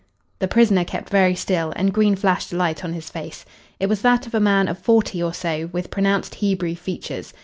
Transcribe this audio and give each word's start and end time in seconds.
The 0.39 0.47
prisoner 0.47 0.83
kept 0.83 1.11
very 1.11 1.35
still, 1.35 1.73
and 1.75 1.93
Green 1.93 2.15
flashed 2.15 2.51
a 2.51 2.55
light 2.55 2.83
on 2.83 2.93
his 2.93 3.11
face. 3.11 3.45
It 3.79 3.87
was 3.87 4.01
that 4.01 4.25
of 4.25 4.33
a 4.33 4.39
man 4.39 4.67
of 4.67 4.79
forty 4.79 5.21
or 5.21 5.31
so, 5.31 5.69
with 5.71 5.91
pronounced 5.91 6.33
Hebrew 6.33 6.73
features. 6.73 7.35